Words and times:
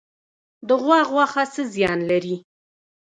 د 0.67 0.69
غوا 0.81 0.99
غوښه 1.11 1.43
څه 1.53 1.61
زیان 1.73 1.99
لري؟ 2.09 2.35